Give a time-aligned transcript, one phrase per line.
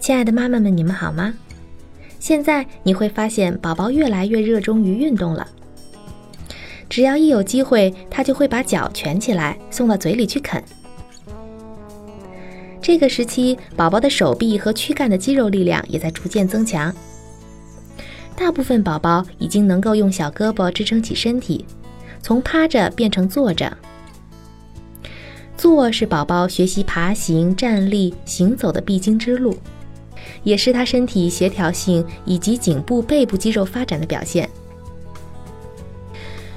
[0.00, 1.32] 亲爱的妈妈们，你们好吗？
[2.18, 5.46] 现在你会发现，宝宝越来越热衷于运动了。
[6.88, 10.60] 只要一有机会，他就会把脚蜷起来，送到嘴里去啃。
[12.82, 16.94] 这个时期，宝宝的手臂和躯干的肌肉力量也在逐渐增强。
[18.34, 21.64] 大部分宝宝已经能够用小胳膊支撑起身体，
[22.22, 23.76] 从趴着变成坐着。
[25.56, 29.56] 坐是宝宝学习爬行、站立、行走的必经之路。
[30.42, 34.48] 也是他身体协调性以及颈部、背部肌肉发展的表现。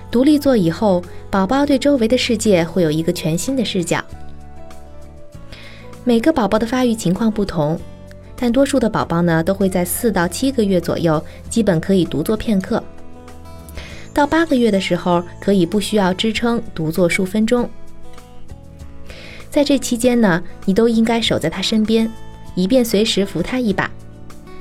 [0.09, 4.01] 独立坐以后，宝宝对周围的世界会有一个全新的视角。
[6.05, 7.79] 每个宝宝的发育情况不同，
[8.35, 12.83] 但多数的宝宝呢都会在四到七个月左右，基本可以独坐片刻。
[14.13, 17.69] 到八个月的时候，可以不需要支撑，独坐数分钟。
[19.49, 22.09] 在这期间呢，你都应该守在他身边。
[22.55, 23.89] 以便随时扶他一把，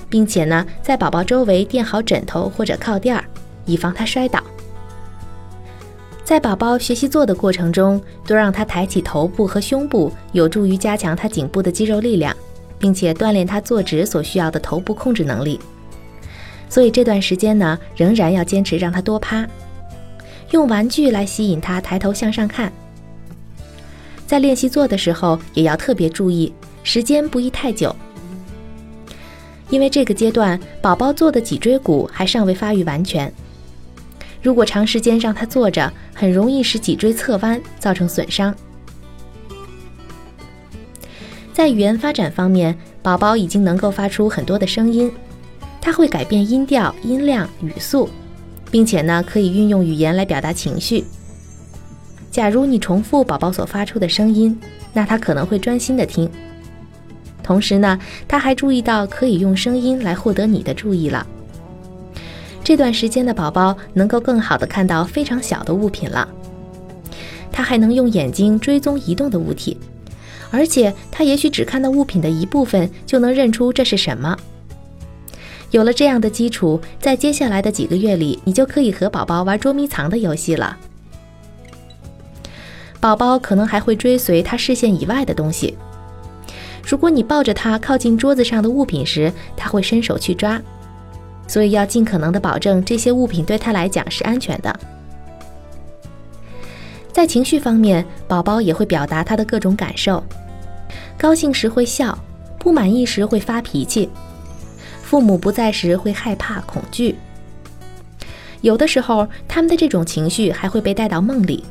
[0.09, 3.23] 并且呢，在宝宝周围垫好枕头或者靠垫儿，
[3.67, 4.43] 以防他摔倒。
[6.33, 12.35] 在宝宝学习坐的过程中，多让他抬起头部和胸部，有助于加强他颈部的肌肉力量，
[12.79, 15.61] 并且锻炼他坐直所需要的头部控制能力。
[16.71, 19.47] 所以这段时间呢，仍然要坚持让他多趴，
[20.53, 22.73] 用玩具来吸引他抬头向上看。
[24.27, 26.51] 在练习坐的时候，也要特别注意。
[26.83, 27.95] 时间不宜太久，
[29.69, 33.31] 因为这个阶段宝宝坐的脊椎骨还尚未发育完全。
[34.43, 38.55] 如果长时间让他坐着，很容易使脊椎侧弯，造成损伤。
[41.53, 45.13] 在语言发展方面，宝宝已经能够发出很多的声音，
[45.81, 48.09] 他会改变音调、音量、语速，
[48.71, 51.05] 并且呢，可以运用语言来表达情绪。
[52.31, 54.59] 假如你重复宝宝所发出的声音，
[54.93, 56.29] 那他可能会专心的听。
[57.43, 61.27] 同时呢，他还注意到可以用声音来获得你的注意了。
[62.65, 66.29] 这段时间的宝宝能够更好的看到非常小的物品了，
[67.51, 69.77] 他还能用眼睛追踪移动的物体，
[70.51, 74.37] 而且他也许只看到物品的一部分就能认出这是什么。
[75.73, 80.77] 有了这样的基础，在接下来的几个月里，你就可以和宝宝玩捉迷藏的游戏了。
[83.01, 85.77] 宝宝可能还会追随他视线以外的东西。
[86.87, 90.61] 如果你抱着他靠近桌子上的物品时，他会伸手去抓，
[91.47, 94.81] 所以要尽可能的保证这些物品对他来讲是安全的。
[97.13, 100.25] 在情绪方面，宝宝也会表达他的各种感受，
[101.19, 102.19] 高兴时会笑，
[102.59, 104.09] 不满意时会发脾气，
[105.03, 107.17] 父母不在时会害怕恐惧，
[108.63, 111.65] 有的时候他们的这种情绪还会被带到梦里。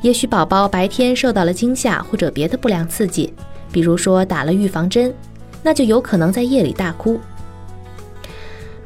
[0.00, 3.34] 也许宝宝白天受到了惊吓或者别的不良刺激。
[3.70, 5.12] 比如说打了预防针，
[5.62, 7.20] 那就有可能在夜里大哭。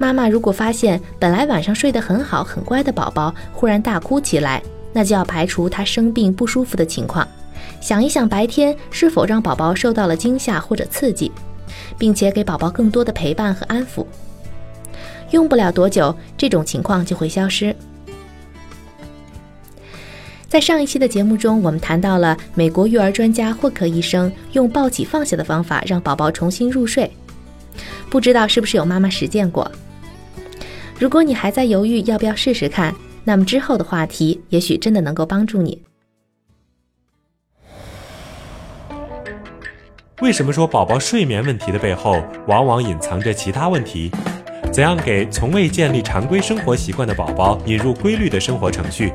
[0.03, 4.61] 妈妈如果发现本来晚上睡得很好、很乖的宝宝忽然大哭起来，
[4.93, 7.25] 那就要排除他生病不舒服的情况，
[7.81, 11.31] 想一想白天是否让宝宝受到了惊吓或者刺激，
[11.97, 14.05] 并且给宝宝更多的陪伴和安抚。
[15.31, 17.73] 用不了多久，这种情况就会消失。
[20.49, 27.09] 在上一期的节目中，我们谈到了美国育儿专家霍克医生用抱起放下的方法让宝宝重新入睡，
[28.11, 29.71] 不知道是不是有妈妈实践过？
[30.99, 32.95] 如果你还在犹豫要不要试试看，
[33.25, 35.83] 那么之后的话题也许真的能够帮助你。
[40.21, 44.13] 为什么说宝宝睡眠问题的背后往往隐藏着其他问题？
[44.73, 49.13] 怎样给从未建立常规生活习惯的宝宝引入规律的生活程序？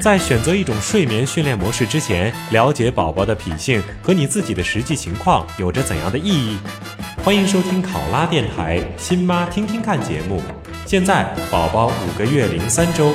[0.00, 6.58] 在选择一种睡眠训练模式之前，了解宝宝的脾性和你自己的实际情况有着怎样的意义？
[7.22, 10.42] 欢迎收听考拉电台《新妈听听看》节目。
[10.86, 13.14] 现在宝宝五个月零三周。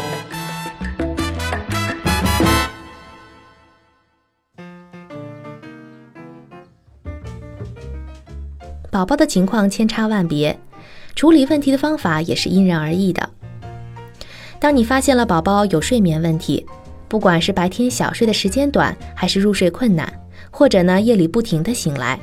[8.89, 10.60] 宝宝的情况千差万别，
[11.16, 13.30] 处理问题的方法也是因人而异的。
[14.60, 16.66] 当你发现了宝宝有睡眠问题，
[17.07, 20.12] 不管是白天小睡的时间短，还是入睡困难，
[20.50, 22.19] 或者呢夜里不停的醒来，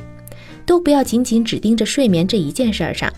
[0.67, 3.11] 都不要仅仅只盯着睡眠这一件事儿上，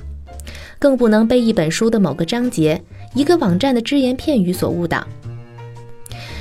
[0.78, 2.82] 更不能被一本书的某个章节、
[3.14, 5.06] 一个网站的只言片语所误导。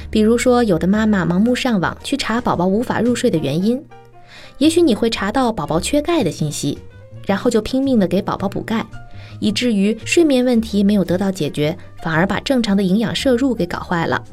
[0.10, 3.84] 比如说，有的妈妈盲目上网去查宝宝无法入睡的原因，
[4.58, 6.78] 也许你会查到宝宝缺钙的信息。
[7.26, 8.86] 然后就拼命的给宝宝补钙，
[9.42, 14.24] 以至于睡眠问题没有得到解决，反而把正常的营养摄入给搞坏了。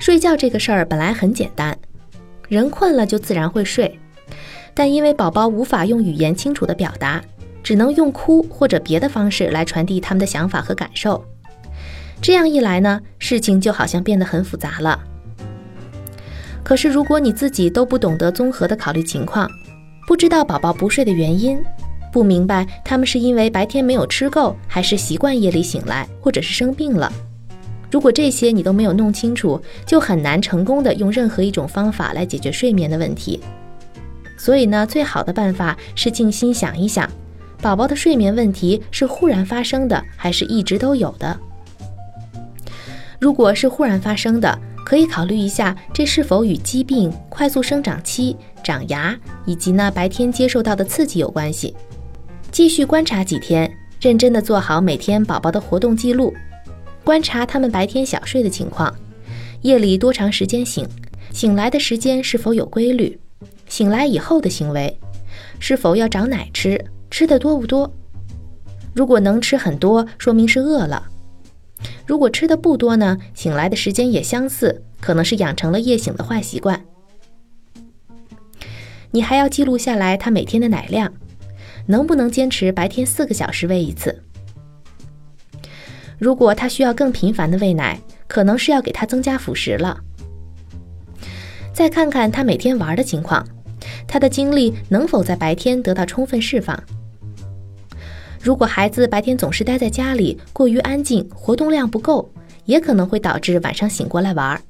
[0.00, 1.78] 睡觉这个事儿本来很简单，
[2.48, 4.00] 人困了就自然会睡，
[4.74, 7.22] 但因为宝宝无法用语言清楚的表达，
[7.68, 11.22] 只能用哭或者别的方式来传递他们的想法和感受。
[12.18, 14.98] 这样一来呢，事情就好像变得很复杂了。
[16.64, 19.46] 可是如果你自己都不懂得综合的考虑情况，
[20.06, 21.62] 不知道宝宝不睡的原因，
[22.10, 27.12] 不明白他们是因为白天没有吃够，还是习惯夜里醒来，或者是生病了。
[27.90, 33.38] 如果这些你都没有弄清楚，就很难成功的用任何一种方法来解决睡眠的问题。
[34.38, 37.06] 所以呢，最好的办法是静心想一想，
[37.60, 41.38] 宝宝的睡眠问题是忽然发生的，还是一直都有的？
[43.18, 44.56] 如果是忽然发生的，
[44.86, 51.74] 可以考虑一下，这是否与疾病、快速生长期、长牙以及呢白天接受到的刺激有关系？
[52.52, 53.70] 继续观察几天，
[54.00, 56.32] 认真的做好每天宝宝的活动记录，
[57.02, 58.94] 观察他们白天小睡的情况，
[59.62, 60.86] 夜里多长时间醒，
[61.32, 63.18] 醒来的时间是否有规律，
[63.68, 64.96] 醒来以后的行为，
[65.58, 67.92] 是否要找奶吃，吃的多不多？
[68.94, 71.08] 如果能吃很多，说明是饿了。
[72.06, 76.84] 如果吃的不多呢，醒来的时间也相似，可能是养成了夜醒的坏习惯。
[79.10, 81.12] 你还要记录下来他每天的奶量，
[81.86, 84.22] 能不能坚持白天四个小时喂一次？
[86.18, 90.00] 如果他需要更频繁的喂奶，可能是要给他增加辅食了。
[91.72, 93.46] 再看看他每天玩的情况，
[94.06, 96.82] 他的精力能否在白天得到充分释放？
[98.40, 102.30] 如果孩子白天总是待在家里，过于安静，活动量不够，
[102.64, 104.60] 也可能会导致晚上醒过来玩。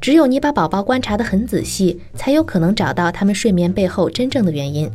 [0.00, 4.90] 只有你把宝宝观察得很仔细，才有可能找到他们睡眠背后真正的原因。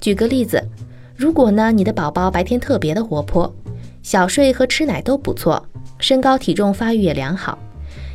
[0.00, 0.66] 举个例子，
[1.14, 3.54] 如果呢，你的宝宝白天特别的活泼，
[4.02, 5.62] 小睡和吃奶都不错，
[5.98, 7.58] 身高体重发育也良好，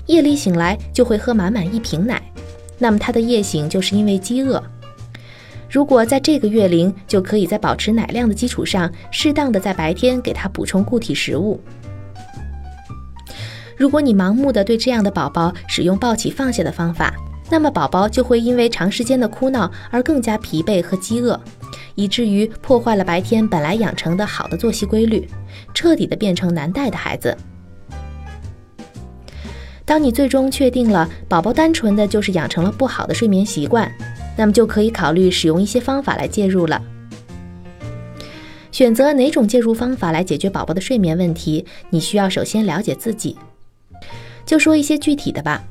[0.07, 2.19] 夜里醒来就会喝满满一瓶奶，
[2.79, 4.63] 那么他的夜醒就是因为饥饿。
[5.69, 11.61] 如果在这个月龄，就可以在保持奶量的基础上，适当的在白天给他补充固体食物。
[13.77, 17.13] 如果你盲目的对这样的宝宝使用抱起放下的方法，
[17.51, 21.39] 那么宝宝就会因为长时间的哭闹而更加疲惫和饥饿，
[21.95, 25.27] 以至于破坏了白天本来养成的好的作息规律，
[25.73, 27.37] 彻底的变成难带的孩子。
[29.89, 33.91] 当你最终确定了宝宝单纯的就是养成了不好的睡眠习惯。
[34.37, 36.79] 那么就可以考虑使用一些方法来介入了。
[38.71, 43.35] 选择哪种介入方法来解决宝宝的睡眠问题，你需要首先了解自己。
[44.45, 45.63] 就说一些具体的吧。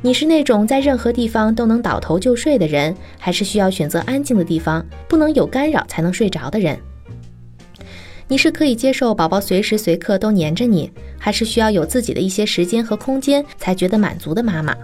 [0.00, 6.76] 你是那种在任何地方都能倒头就睡的人，还是需要选择安静的地方，不能有干扰才能睡着的人？
[8.28, 14.76] 你是可以接受宝宝随时随刻都黏着你，还是需要有自己的一些时间和空间才觉得满足的妈妈？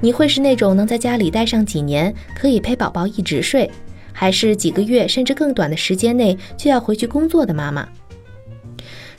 [0.00, 3.70] 你会是那种能在家里待上几年，可以陪宝宝一直睡，
[4.12, 7.86] 还是几个月甚至更短的时间内就要回去工作的妈妈？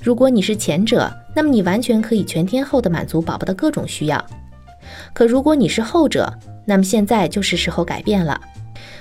[0.02, 4.26] 如果你是前者，那么你完全可以全天候的满足宝宝的各种需要。
[5.14, 6.34] 可如果你是后者，
[6.66, 8.40] 那么现在就是时候改变了，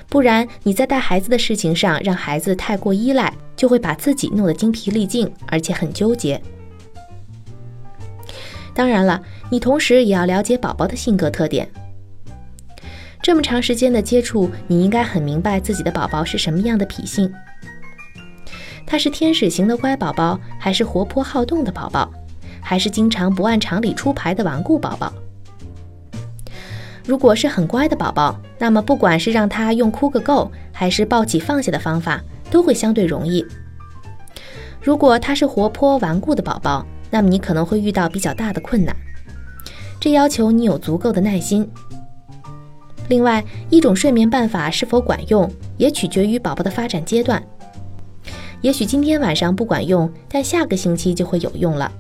[0.09, 6.41] 不然你在带孩子的事情上让孩子太过依赖，就会把自己弄得精疲力尽，而且很纠结。
[8.75, 9.23] 当然了。
[9.50, 11.67] 你同时也要了解宝宝的性格特点。
[13.23, 17.33] 这么长时间的接触，你应该很明白自己的宝宝是什么样的脾性。
[18.87, 22.12] 他是天使型的乖宝宝，还是活泼好动的宝宝，
[22.61, 25.11] 还是经常不按常理出牌的顽固宝宝？
[27.09, 33.43] 如果是很乖的宝宝，那么不管是让他用哭个够，还是抱起放下的方法，都会相对容易。
[34.83, 38.95] 如果他是活泼顽固的宝宝，那么你可能会遇到比较大的困难。
[39.99, 41.67] 这要求你有足够的耐心。
[43.09, 47.43] 另外，一种睡眠办法是否管用，也取决于宝宝的发展阶段。
[48.61, 51.91] 也许今天晚上不管用，但下个星期就会有用了。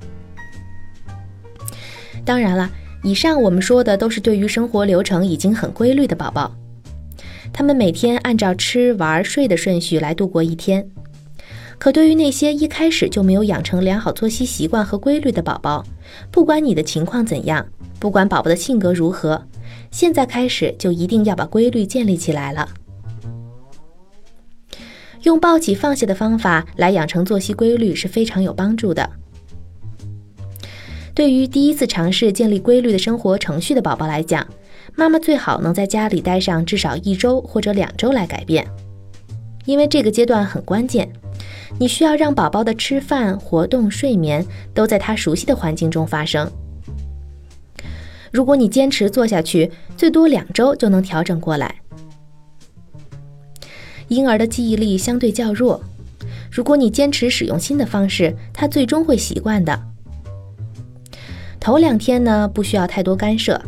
[2.26, 2.68] 当然了，
[3.02, 6.54] 以上我们说的都是对于生活流程已经很规律的宝宝，
[7.52, 10.88] 他们每天按照吃、玩、睡的顺序来度过一天。
[11.78, 15.84] 可对于那些一开始就没有养成良好作息习惯和规律的宝宝，
[16.32, 17.64] 不管你的情况怎样，
[18.00, 19.46] 不管宝宝的性格如何，
[19.92, 22.68] 现在开始就一定要把规律建立起来了。
[25.22, 29.08] 用抱起放下的方法来养成作息规律是非常有帮助的。
[31.18, 34.46] 对于第一次尝试建立规律的生活程序的宝宝来讲，
[34.94, 38.64] 妈妈最好能在家里待上至少一周或者两周来改变，
[39.64, 41.10] 因为这个阶段很关键。
[41.76, 46.48] 你需要让宝宝的吃饭、活动、睡眠都在他熟悉的环境中发生。
[48.30, 51.74] 如果你坚持做下去，最多两周就能调整过来。
[54.06, 55.82] 婴儿的记忆力相对较弱，
[56.48, 59.82] 如果你坚持使用新的方式，他最终会习惯的。
[61.68, 63.60] 头两天呢，不需要太多干涉，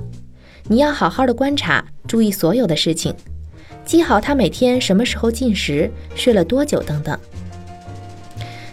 [0.69, 3.15] 你要好好的观察，注意所有的事情，
[3.85, 7.19] 记好他每天什么时候进食、睡了多久等等。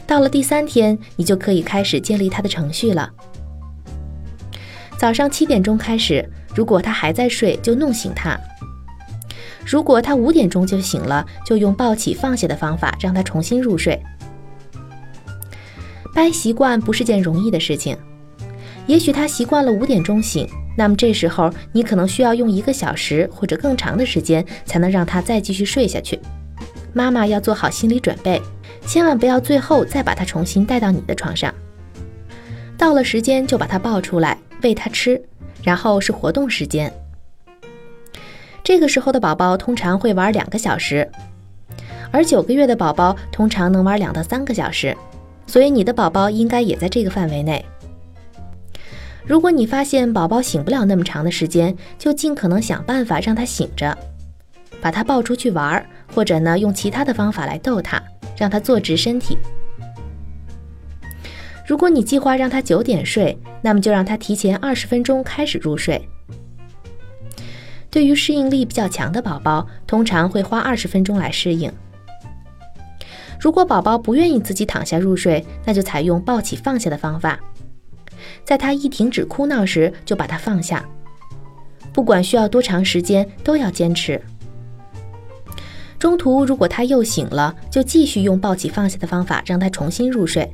[0.06, 3.12] 到了第三天，你就可以开始建立他的程序了。
[4.98, 8.40] 早上七点钟开始，如果他还在睡，就弄醒他；
[9.66, 14.02] 如果他五点钟就醒了，就用抱起放下的方法让他重新入睡。
[16.16, 17.98] 掰习惯不是件容易的事情，
[18.88, 26.20] 也许他习惯了五点钟醒，那么这时候你可能需要用一个小时或者更长的时间，才能让他再继续睡下去。
[26.94, 28.41] 妈妈要做好心理准备。
[28.86, 31.53] 千万不要最后再把他重新带到你的床上。
[32.77, 35.22] 到了时间就把他抱出来喂他吃，
[35.62, 36.91] 然后是活动时间。
[38.63, 41.06] 这个时候的宝宝通常会玩两个小时，
[42.12, 44.96] 而九个月的宝宝通常能玩两到三个小时，
[45.46, 47.63] 所以你的宝宝应该也在这个范围内。
[49.28, 53.96] 如果你发现宝宝醒不了那么长的时间，就尽可能想办法让他醒着，
[54.82, 58.02] 把他抱出去玩，或者呢用其他的方法来逗他。
[58.38, 59.36] 让他坐直身体。
[61.66, 66.08] 如果你计划让他九点睡，那么就让他提前二十分钟开始入睡。
[67.90, 71.72] 对于适应力比较强的宝宝，通常会花二十分钟来适应。
[73.40, 77.40] 如果宝宝不愿意自己躺下入睡，那就采用抱起放下的方法，
[78.44, 80.84] 在他一停止哭闹时就把他放下，
[81.94, 84.22] 不管需要多长时间，都要坚持。
[86.00, 90.48] 中途如果他又醒了，就继续用抱起放下的方法让他重新入睡。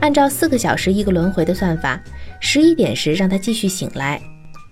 [0.00, 1.98] 按照四个小时一个轮回的算法，
[2.40, 4.20] 十一点时让他继续醒来，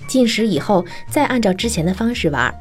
[0.07, 2.53] 进食以后再按照之前的方式玩。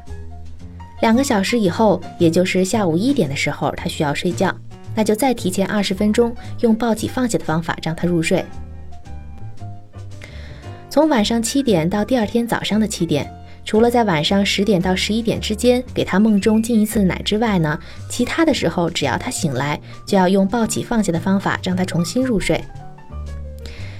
[1.02, 4.54] 两个小时以后，也就是下午一点的时候，他需要睡觉，
[4.94, 8.44] 那就再提前二十分钟用抱起放下的方法让他入睡。
[10.90, 13.32] 从晚上七点到第二天早上的七点。
[13.62, 17.78] 除了在晚上十点到十一点之间给他梦中进一次奶之外呢，
[18.08, 22.60] 其他的时候只要他醒来，就要用抱起放下的方法让他重新入睡。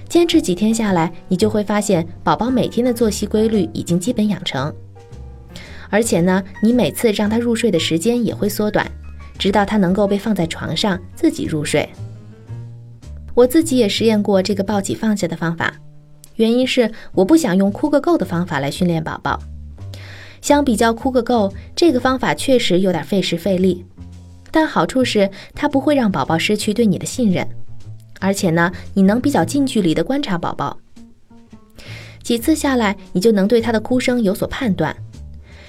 [0.08, 4.74] 坚持几天下来，你就会发现宝宝每天的作息规律已经基本养成，
[5.90, 8.90] 而且呢，你每次让他入睡的时间也会缩短，
[9.38, 11.88] 直到他能够被放在床上自己入睡。
[13.34, 15.72] 我自己也实验过这个抱起放下的方法。
[16.40, 19.38] 原因是我不想用哭个够的方法来训练宝宝。
[20.40, 23.84] 相比较哭个够，这个方法确实有点费时费力，
[24.50, 27.46] 但好处是它不会让宝宝失去对你的信任，
[28.20, 30.78] 而且呢，你能比较近距离的观察宝宝。
[32.22, 34.96] 几次下来，你就能对他的哭声有所判断，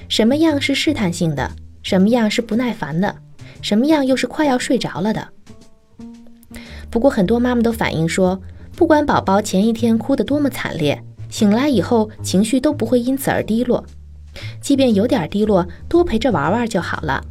[0.08, 1.52] 什么样是试探性的，
[1.84, 3.14] 什么样是不耐烦的，
[3.62, 5.28] 什么样又是快要睡着了的。
[6.90, 8.42] 不过很多妈妈都反映说。
[8.82, 13.86] 不管宝宝前一天哭得多么惨烈，醒来以后情绪都不会因此而低落。
[14.60, 17.24] 即便有点低落，多陪着玩玩就好了。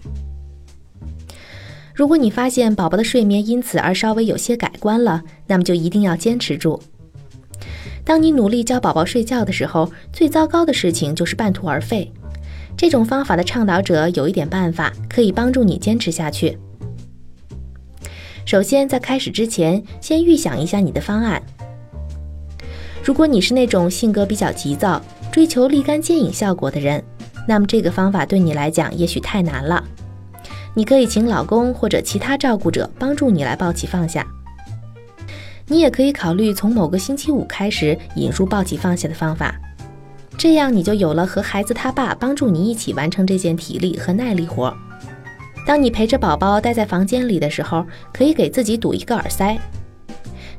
[1.92, 6.80] 如果你发现宝宝的睡眠因此而稍微有些改观了，那么就一定要坚持住。
[8.04, 12.12] 当你努力教宝宝睡觉的时候，最糟糕的事情就是半途而废。
[12.76, 16.56] 这种方法的倡导者有一点办法可以帮助你坚持下去。
[18.50, 21.40] 首先，在开始之前，先预想一下你的方案。
[23.04, 27.00] 如果你是那种性格比较急躁、追求立竿见影效果的人，
[27.46, 29.84] 那么这个方法对你来讲也许太难了。
[30.74, 34.26] 你可以请老公或者其他照顾者帮助你来抱起放下。
[35.68, 39.54] 你也可以考虑从某个星期五开始引入抱起放下的方法，
[40.36, 44.76] 这样你就有了和孩子他爸帮助你一起完成这件体力和耐力活。
[45.66, 49.56] 当你陪着宝宝待在房间里的时候，可以给自己堵一个耳塞。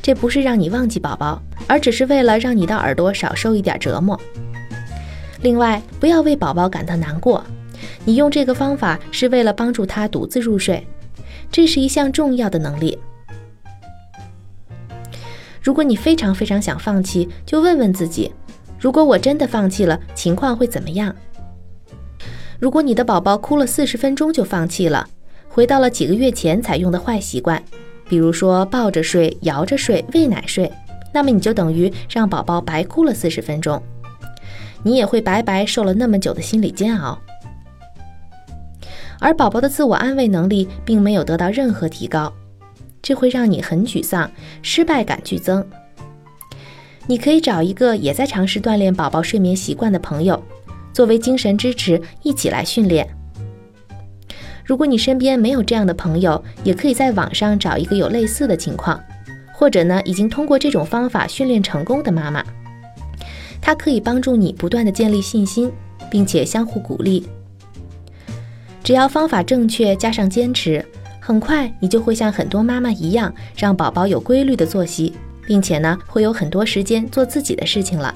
[0.02, 4.20] 这不是让你忘记宝宝，而只是为了让你的耳朵少受一点折磨。
[5.42, 7.44] 另外，不要为宝宝感到难过，
[8.06, 10.88] 你用这个方法是为了帮助他独自入睡，
[11.52, 12.98] 这是一项重要的能力。
[15.62, 18.32] 如果你非常非常想放弃，就问问自己：
[18.80, 21.14] 如果我真的放弃了，情况会怎么样？
[22.62, 25.10] 如果你的宝宝哭了四十分钟就放弃了，
[25.50, 27.60] 回到了几个月前才用的坏习惯，
[28.08, 30.72] 比如说抱着睡、摇着睡、喂奶睡，
[31.12, 33.82] 那么你就等于让宝宝白哭了四十分钟，
[34.84, 37.18] 你也会白白受了那么久的心理煎熬，
[39.20, 42.32] 而宝宝的自我安慰能力并没有得到任何提高。
[43.02, 44.30] 这会让你很沮丧，
[44.62, 45.66] 失败感剧增。
[47.08, 50.40] 你可以找一个也在尝试锻炼宝宝睡眠习惯的朋友，
[50.94, 53.08] 作为精神支持，一起来训练。
[54.64, 59.02] 如果你身边没有这样的朋友，也可以在网上找一个有类似的情况，
[59.54, 62.44] 或者呢已经通过这种方法训练成功的妈妈，
[63.60, 65.72] 它可以帮助你不断的建立信心，
[66.10, 67.28] 并且相互鼓励。
[68.84, 70.84] 只要方法正确，加上坚持。
[71.20, 75.14] 很快，你就会像很多妈妈一样，让宝宝有规律的作息，
[75.46, 78.14] 并且呢，会有很多时间做自己的事情了。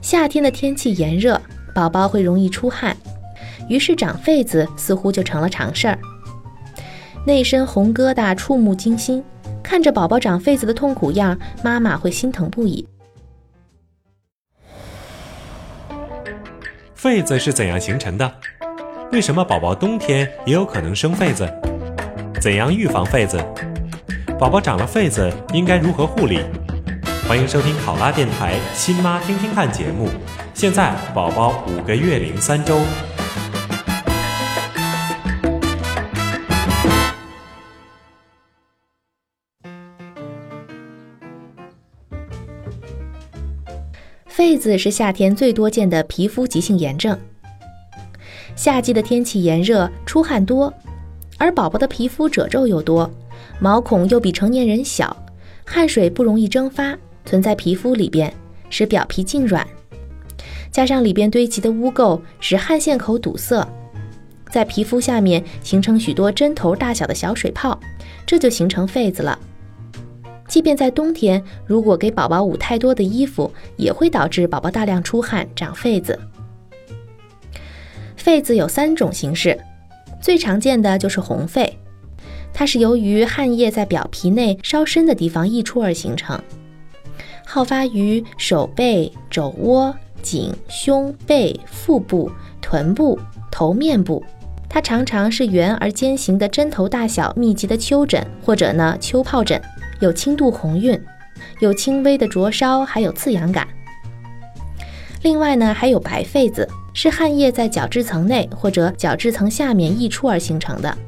[0.00, 1.40] 夏天的天气炎热，
[1.74, 2.96] 宝宝会容易出汗，
[3.68, 5.98] 于是长痱子似乎就成了常事儿。
[7.26, 9.22] 那身红疙瘩触目惊心，
[9.62, 12.86] 看着宝宝长痱子的痛苦样，妈妈会心疼不已。
[16.96, 18.32] 痱子是怎样形成的？
[19.12, 21.48] 为什么宝宝冬天也有可能生痱子？
[22.40, 23.44] 怎样预防痱子？
[24.38, 26.40] 宝宝长了痱子应该如何护理？
[27.28, 30.08] 欢迎收听考拉电台“亲妈听听看”节目。
[30.54, 32.80] 现在宝宝五个月零三周。
[44.30, 47.18] 痱子是夏天最多见的皮肤急性炎症。
[48.56, 50.72] 夏季的天气炎热，出汗多，
[51.36, 53.10] 而宝宝的皮肤褶皱又多，
[53.60, 55.14] 毛孔又比成年人小，
[55.66, 56.96] 汗水不容易蒸发，
[57.28, 58.32] 存在皮肤里边，
[58.70, 59.62] 使表皮浸软，
[60.70, 63.68] 加上里边堆积的污垢，使汗腺口堵塞，
[64.50, 67.78] 在皮肤下面形成许多针头大小的小水泡，
[68.24, 69.38] 这就形成痱子了。
[70.48, 76.18] 即便在冬天，如果给宝宝捂太多的衣服，也会导致宝宝大量出汗，长痱子。
[78.18, 79.58] 痱子有三种形式，
[80.18, 81.70] 最常见的就是红痱，
[82.54, 86.42] 它是由于汗液在表皮内稍深的地方溢出而形成，
[87.50, 92.30] 好发于手背、肘窝、颈、胸、背、腹部、
[92.60, 93.18] 臀部、
[93.50, 94.22] 头面部。
[94.68, 99.58] 它常常是圆而尖形的针头大小密集的丘疹，或者呢丘疱疹，
[99.98, 101.02] 有轻度红晕，
[101.60, 103.66] 有轻微的灼烧，还有刺痒感。
[105.22, 106.68] 另外呢还有白痱子。
[106.94, 110.98] 是汗液在角质层内或者角质层下面溢出而形成的，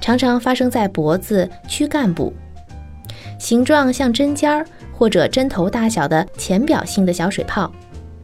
[0.00, 2.32] 常常发生在脖子、躯干部，
[3.38, 7.70] 形状像针尖儿或者针头大小的浅表性的小水泡，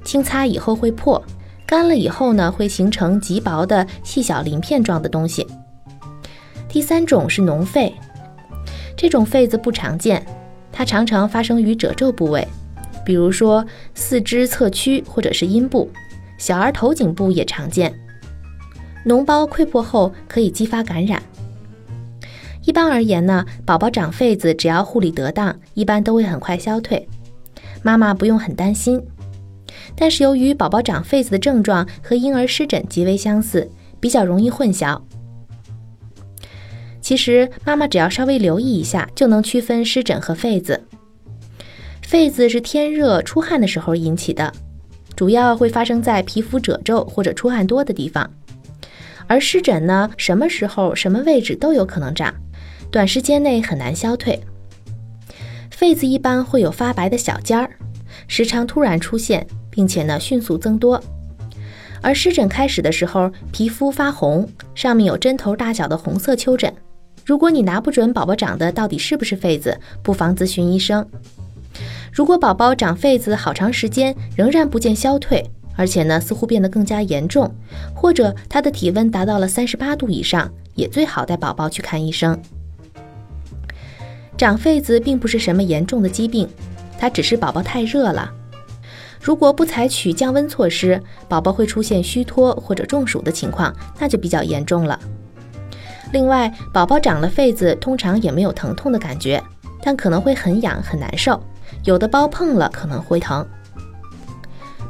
[0.05, 1.23] 轻擦以后会破，
[1.67, 5.47] 干了以后呢会形成极薄的细小鳞片状的东西。
[6.69, 7.93] 第三种是脓痱，
[8.97, 10.25] 这种痱子不常见，
[10.73, 12.49] 它常常发生于褶皱部位，
[13.05, 15.91] 比如说四肢侧屈或者是阴部。
[16.39, 17.95] 小儿头颈部也常见，
[19.07, 21.23] 脓包溃破后可以激发感染。
[22.65, 27.09] 一般而言呢，宝宝长痱子只要护理得当，一般都会很快消退，
[27.83, 29.03] 妈妈不用很担心。
[29.97, 35.01] 但是由于宝宝长痱子的症状和婴儿湿疹极为相似，比较容易混淆。
[37.01, 40.85] 其实妈妈只要稍微留意一下，就能区分湿疹和痱子。
[42.07, 44.53] 痱子是天热出汗的时候引起的。
[45.17, 48.29] 主要会发生在皮肤褶皱或者出汗多的地方，
[49.27, 52.35] 而湿疹呢，什么时候、什么位置都有可能长，
[52.93, 54.39] 短时间内很难消退。
[55.75, 57.71] 痱子一般会有发白的小尖儿，
[58.29, 61.03] 时常突然出现，并且呢迅速增多。
[62.03, 66.71] 而湿疹开始的时候，皮肤发红，上面有针头大小的红色丘疹。
[67.25, 71.07] 如果你拿不准宝宝长的到底是不是痱子，不妨咨询医生。
[72.13, 75.43] 如果宝宝长痱子好长时间仍然不见消退，
[75.77, 77.51] 而且呢似乎变得更加严重，
[77.95, 82.39] 或者他的体温达到了三十八度以上，也最好带宝宝去看医生。
[84.43, 86.49] 长痱子并不是什么严重的疾病，
[86.99, 88.29] 它只是宝宝太热了。
[89.21, 94.99] 如果不采取降温措施，宝宝会出现虚脱或者中暑的情况，那就比较严重了。
[96.13, 99.41] 另外，宝宝长了痱子通常也没有疼痛的感觉。
[99.81, 101.41] 但可能会很痒很难受，
[101.85, 103.47] 有的包碰了可能会疼。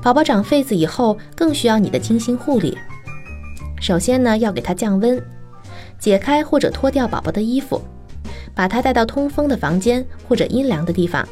[0.02, 2.78] 宝宝长痱子以后，更需要你的精心护理。
[3.82, 5.22] 首先呢，要给他降温，
[5.98, 7.82] 解开或者脱掉宝宝的衣服，
[8.54, 11.26] 把它带到通风的房间或者阴凉的地方。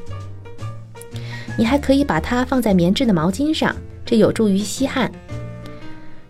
[1.59, 5.11] 你还可以把它放在棉质的毛巾上，这有助于吸汗。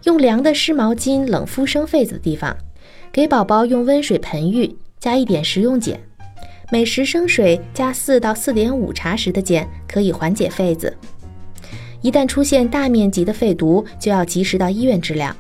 [0.05, 2.57] 用凉的湿毛巾冷敷生痱子的地方，
[3.13, 5.99] 给宝宝用温水盆浴，加一点食用碱，
[6.73, 10.97] 每十升水加四到四点五茶匙的碱，可以缓解痱子。
[12.01, 15.37] 一旦出现大面积的肺毒，就要及时到医院治疗。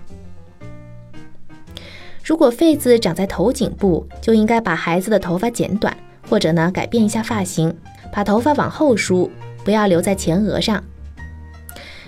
[2.30, 5.92] 如果痱子长在头颈部，就应该把孩子的头发剪短，
[6.28, 7.76] 或者呢改变一下发型，
[8.12, 9.28] 把头发往后梳，
[9.64, 10.80] 不要留在前额上。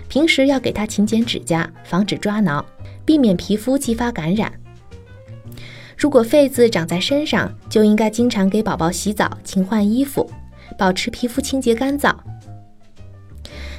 [0.06, 2.64] 平时要给他勤剪指甲，防止抓挠，
[3.04, 4.52] 避免皮肤继发感染。
[5.98, 10.30] 如果痱子长在身上，就应该经常给宝宝洗澡、勤换衣服，
[10.78, 12.14] 保持皮肤清洁干燥。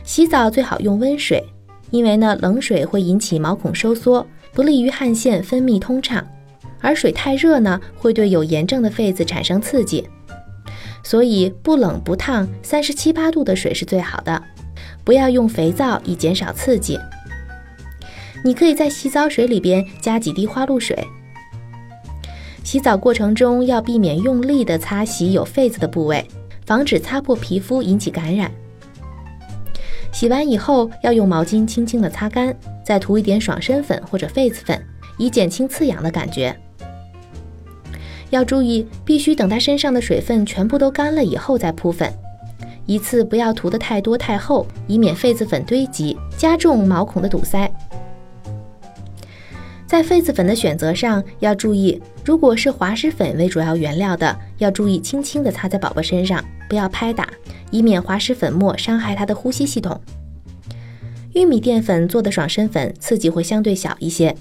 [0.04, 1.42] 洗澡最好用温水，
[1.90, 6.22] 因为呢冷水会引起毛孔收缩，不利于汗腺分泌通畅。
[6.84, 10.06] 而水太热呢，会对有炎症的痱子产生刺激，
[11.02, 14.44] 所以不冷不烫，三十七八度的水是最好的。
[15.06, 17.00] 不要用肥皂，以减少刺激。
[18.44, 20.98] 你可以在洗澡水里边加几滴花露水。
[22.66, 26.26] 洗澡过程中要避免用力的擦洗有痱子的部位，
[26.66, 28.52] 防止擦破皮肤引起感染。
[30.12, 32.54] 洗完以后要用毛巾轻轻的擦干，
[32.86, 34.82] 再涂一点爽身粉或者痱子粉，
[35.18, 36.56] 以减轻刺痒的感觉。
[38.34, 42.12] 要注意，必须等他身上的水分全部都干了以后再铺粉，
[42.88, 47.72] 一次不要涂得太多太厚，以免痱子粉堆积，加重毛孔的堵塞。
[49.86, 57.30] 在痱子粉的选择上要注意，如果是滑石粉为主要原料的，要注意轻轻地擦在宝宝身上，不要拍打，
[57.70, 60.02] 以免滑石粉末伤害他的呼吸系统。
[61.36, 64.36] 玉米淀粉做的爽身粉刺激会相对小一些。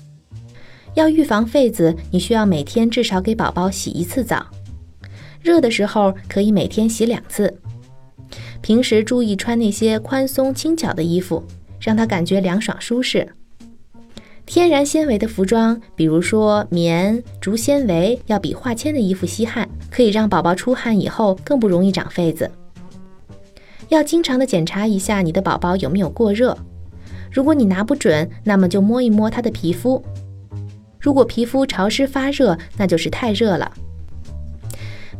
[0.94, 4.46] 要预防痱子，你需要每天至少给宝宝洗一次澡，
[5.40, 7.52] 热的时候可以每天洗两次。
[8.60, 11.42] 平时注意穿那些宽松轻巧的衣服，
[11.80, 13.26] 让他感觉凉爽舒适。
[14.44, 22.50] 天然纤维的服装，比如说棉、竹纤维，要比化纤的衣服吸汗，可以让宝宝出汗以后更不容易长痱子。
[23.88, 26.56] 要经常的检查一下你的宝宝有没有过热，
[27.30, 30.02] 如果你拿不准，那么就摸一摸他的皮肤。
[31.02, 33.72] 如果皮肤潮湿发热，那就是太热了。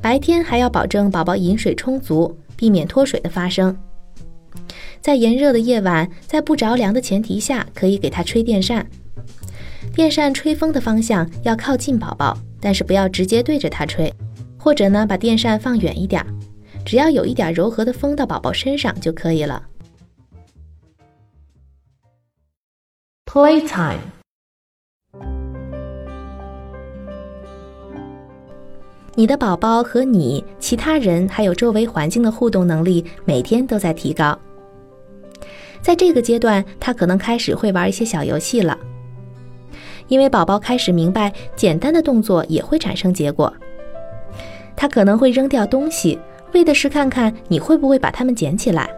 [0.01, 3.77] 白天还要保证宝宝饮水充足，避免脱水的发生。
[5.01, 8.87] 在炎热的夜晚，在不着凉的前提下，可以给他吹电扇。
[9.93, 14.13] 电扇吹风的方向要靠近宝宝，但是不要直接对着他吹，
[14.57, 16.25] 或者呢把电扇放远一点，
[16.87, 19.65] 只要有一点柔和的风到宝宝身上就可以了。
[23.27, 24.22] Playtime。
[29.15, 34.37] 你的宝宝和你、其他人还有周围环境的互动能力每天都在提高。
[35.83, 38.79] 在这个阶段，他可能开始会玩一些小游戏了，
[40.09, 43.53] 因为宝宝开始明白简单的动作也会产生结果。
[44.75, 46.19] 他可能会扔掉东西，
[46.55, 48.89] 为的是看看你会不会把它们捡起来，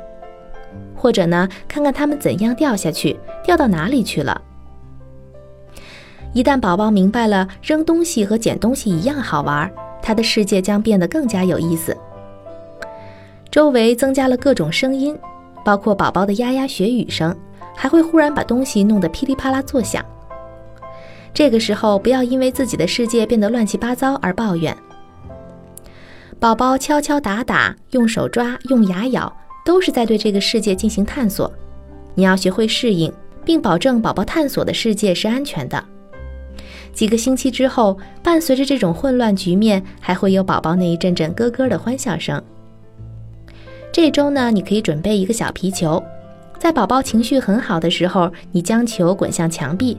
[0.94, 4.40] 或者呢，看看它们怎样掉下去，掉到哪里去了。
[6.32, 9.68] 一旦宝宝明白了扔东西和捡东西一样好玩。
[10.04, 11.96] 他的世界将变得更加有意思。
[13.50, 15.16] 周围增加了各种声音，
[15.64, 17.34] 包括宝宝的呀呀学语声，
[17.74, 20.04] 还会忽然把东西弄得噼里啪啦作响。
[21.32, 24.76] 这个时候，不要因为自己的世界变得乱七八糟而抱怨。
[26.38, 31.50] 宝宝敲敲打打、用手抓、用牙咬，都是在对这个世界进行探索。
[32.14, 33.10] 你要学会适应，
[33.42, 35.82] 并保证宝宝探索的世界是安全的。
[36.94, 42.40] 几个星期之后，伴随着这种混乱局面，还会有宝宝那一阵阵咯咯的欢笑声。
[43.92, 46.02] 这周呢，你可以准备一个小皮球，
[46.58, 49.98] 在宝宝情绪很好的时候，你将球滚向墙壁，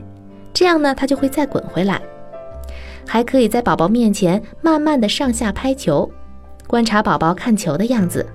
[0.54, 2.00] 这样呢，它就会再滚回来。
[3.06, 6.10] 还可以在宝宝面前慢慢的上下拍球，
[6.66, 8.26] 观察宝宝看球的样子。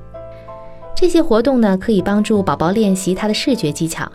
[0.95, 4.09] 这些活动呢，可以帮助宝宝练习他的视觉技巧，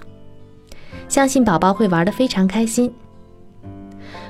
[1.09, 2.93] 相信宝宝会玩得非常开心。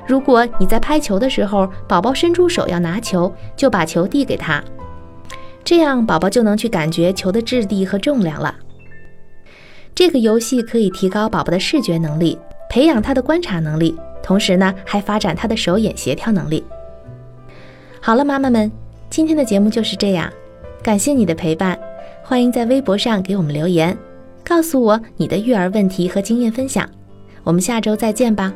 [0.07, 4.63] 如果你在拍球的时候，宝宝伸出手要拿球，就把球递给他，
[5.65, 8.55] 这样宝宝就能去感觉球的质地和重量了。
[9.95, 12.39] 这个游戏可以提高宝宝的视觉能力，
[12.71, 16.63] 培养他的观察能力，同时呢，还发展他的手眼协调能力。
[18.01, 18.71] 好了，妈妈们，
[19.11, 20.33] 今天的节目就是这样，
[20.83, 21.77] 感谢你的陪伴，
[22.23, 23.97] 欢迎在微博上给我们留言，
[24.45, 26.89] 告诉我你的育儿问题和经验分享。
[27.43, 28.53] 我们下周再见吧。